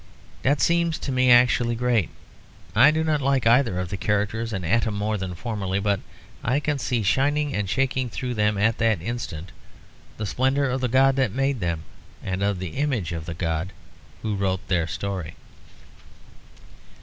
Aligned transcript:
That 0.41 0.61
seems 0.61 0.97
to 0.97 1.11
me 1.11 1.29
actually 1.29 1.75
great; 1.75 2.09
I 2.75 2.89
do 2.89 3.03
not 3.03 3.21
like 3.21 3.45
either 3.45 3.79
of 3.79 3.89
the 3.89 3.97
characters 3.97 4.51
an 4.51 4.63
atom 4.63 4.95
more 4.95 5.15
than 5.15 5.35
formerly; 5.35 5.79
but 5.79 5.99
I 6.43 6.59
can 6.59 6.79
see 6.79 7.03
shining 7.03 7.53
and 7.53 7.69
shaking 7.69 8.09
through 8.09 8.33
them 8.33 8.57
at 8.57 8.79
that 8.79 8.99
instant 8.99 9.51
the 10.17 10.25
splendour 10.25 10.65
of 10.65 10.81
the 10.81 10.87
God 10.87 11.17
that 11.17 11.31
made 11.33 11.59
them 11.59 11.83
and 12.23 12.41
of 12.41 12.57
the 12.57 12.77
image 12.77 13.11
of 13.11 13.29
God 13.37 13.73
who 14.23 14.35
wrote 14.35 14.67
their 14.69 14.87
story. 14.87 15.35